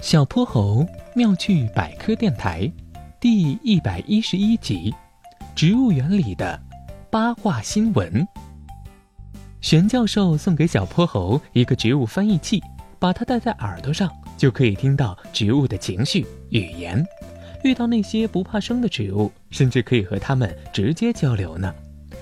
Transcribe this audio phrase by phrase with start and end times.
[0.00, 2.70] 小泼猴妙趣百科电台，
[3.20, 4.94] 第一百一十一集：
[5.54, 6.58] 植物园里的
[7.10, 8.26] 八卦新闻。
[9.60, 12.62] 玄教授送给小泼猴一个植物翻译器，
[12.98, 17.04] 把它戴在耳朵上，就可以听到植物的情绪、语言。
[17.62, 21.74] 遇到那些不怕生的植物，甚至可以和它们直接交流呢。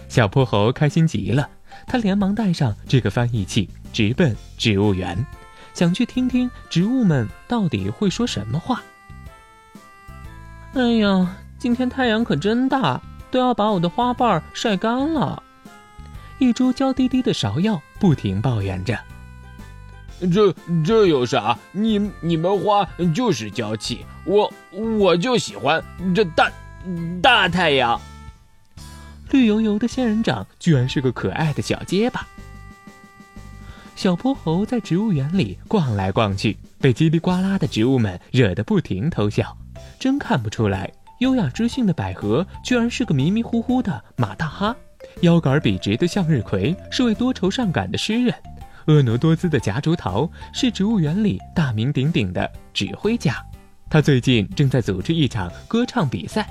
[0.09, 1.49] 小泼猴开心极了，
[1.87, 5.17] 他连忙带上这个翻译器，直奔植物园。
[5.79, 8.83] 想去听听植物们到底会说什么话。
[10.75, 13.01] 哎呀，今天太阳可真大，
[13.31, 15.41] 都要把我的花瓣晒干了。
[16.39, 18.99] 一株娇滴滴的芍药不停抱怨着
[20.35, 20.53] ：“这
[20.85, 21.57] 这有啥？
[21.71, 25.81] 你你们花就是娇气，我我就喜欢
[26.13, 26.51] 这大
[27.23, 28.01] 大太阳。”
[29.31, 32.27] 绿油油的仙人掌居然是个可爱的小结巴。
[33.99, 39.59] 小泼猴在植物园里逛来逛去，被叽里呱啦的植物们惹得不停偷笑。
[39.99, 44.73] 真看不出来，优雅知性的百合居然是个迷迷糊糊的马大哈；
[45.23, 48.33] 腰杆笔直的向日葵是位多愁善感的诗人；
[48.87, 53.45] 婀娜多姿的夹竹桃是植物园里大名鼎鼎的指挥家。
[53.91, 56.49] 他最近正在组织一场歌唱比赛，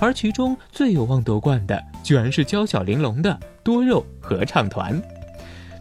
[0.00, 5.00] 而其中最有望夺冠的，居然是娇小玲珑的多肉合唱团。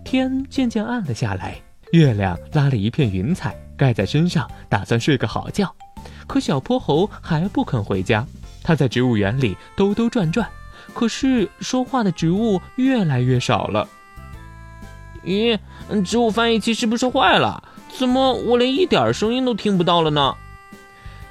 [0.07, 5.75] 天渐渐暗了下来，月亮拉了一片云彩盖在身上，打算睡个好觉。
[6.25, 8.25] 可小泼猴还不肯回家，
[8.63, 10.47] 他在植物园里兜兜转转，
[10.93, 13.85] 可是说话的植物越来越少了。
[15.25, 15.59] 咦，
[16.05, 17.61] 植物翻译器是不是坏了？
[17.89, 20.33] 怎么我连一点声音都听不到了呢？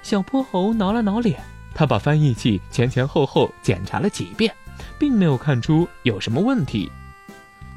[0.02, 1.40] 小泼猴挠了挠脸，
[1.74, 4.54] 他把翻译器前前后后检查了几遍，
[4.98, 6.92] 并没有看出有什么问题。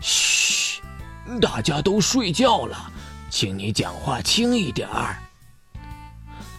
[0.02, 0.49] 嘘。
[1.40, 2.92] 大家都睡觉了，
[3.30, 5.18] 请你讲话轻一点儿。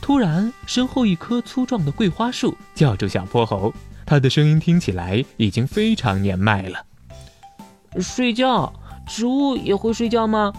[0.01, 3.73] 突然，身后一棵粗壮的桂花树叫住小泼猴，
[4.07, 6.85] 它的声音听起来已经非常年迈了。
[8.01, 8.73] 睡觉？
[9.07, 10.53] 植物也会睡觉吗？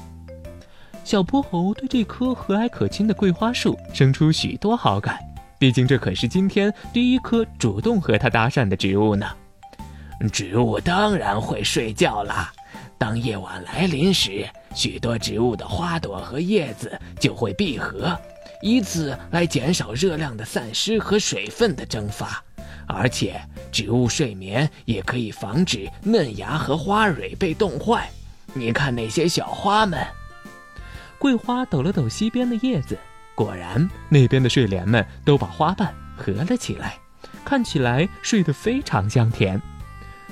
[1.03, 5.17] 小泼猴对这棵和蔼可亲的桂花树生出许多好感，
[5.57, 9.25] 毕竟这可是今天第一棵主动和他搭讪的植物呢。
[10.31, 12.53] 植物当然会睡觉啦。
[13.01, 18.15] 当夜晚来临时，许多植物的花朵和叶子就会闭合，
[18.61, 22.43] 以此来减少热量的散失和水分的蒸发。
[22.85, 23.41] 而且，
[23.71, 28.07] 植物睡眠也可以防止嫩芽和花蕊被冻坏。
[28.53, 30.05] 你看那些小花们，
[31.17, 32.95] 桂花抖了抖西边的叶子，
[33.33, 36.99] 果然，那边的睡莲们都把花瓣合了起来，
[37.43, 39.59] 看起来睡得非常香甜。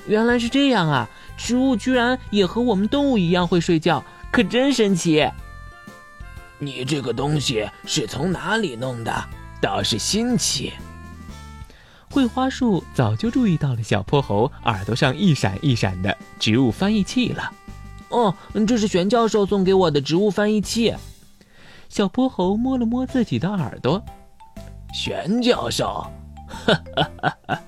[0.07, 1.09] 原来是这样啊！
[1.39, 5.25] 植物居然也和我们动物一样会睡觉，可真神奇！
[6.59, 9.25] 你这个东西是从哪里弄的？
[9.61, 10.73] 倒是新奇。
[12.11, 17.51] 桂花树早就注意到了小泼猴耳朵上一闪一闪的植物翻译器了。
[18.09, 18.35] 哦，
[18.67, 20.93] 这是玄教授送给我的植物翻译器。
[21.87, 24.03] 小泼猴摸了摸自己的耳朵，
[24.93, 26.05] 玄教授，
[26.47, 27.59] 哈哈哈哈，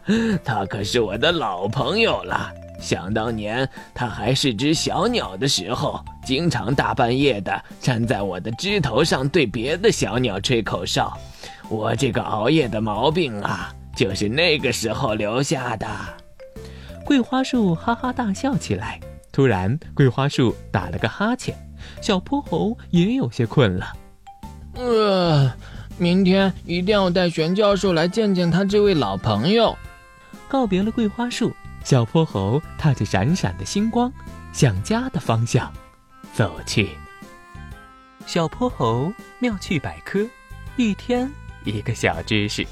[0.44, 2.52] 他可是我的老朋友了。
[2.82, 11.18] 想当年，它还是只小鸟的时候，经常大半夜的站在我的枝头上对别的小鸟吹口哨。
[11.70, 15.88] 我这个熬夜的毛病啊，就是那个时候留下的。
[17.06, 19.00] 桂花树哈哈大笑起来。
[19.32, 21.56] 突然，桂花树打了个哈欠，
[22.02, 23.94] 小泼猴也有些困了。
[24.76, 25.54] 呃，
[25.98, 29.74] 明天一定要带玄教授来见见他这位老朋友。
[30.50, 31.50] 告别了桂花树。
[31.84, 34.12] 小泼猴踏着闪闪的星光，
[34.54, 35.72] 向家的方向
[36.34, 36.90] 走去。
[38.26, 40.26] 小泼猴妙趣百科，
[40.78, 41.30] 一天
[41.64, 42.66] 一个小知识。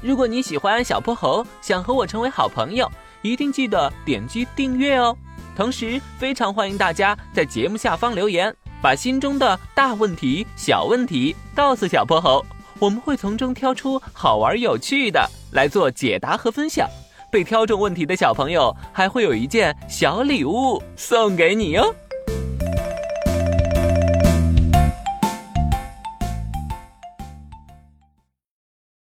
[0.00, 2.90] 如果你喜欢小泼猴，想和我成为好朋友，
[3.20, 5.16] 一定记得点击订阅哦。
[5.56, 12.46] 同时，非常欢迎大家在节目下方留言，把心中的大问题、小问题告诉小泼猴，
[12.78, 16.88] 我们会从中挑出好玩有趣的来做解答和分享。
[17.30, 21.94] 被挑中问题的小朋友还会有一件小礼物送给你哟。